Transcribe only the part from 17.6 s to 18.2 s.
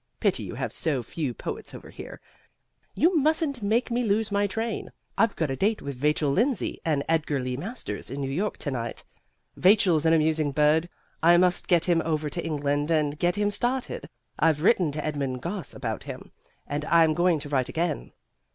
again.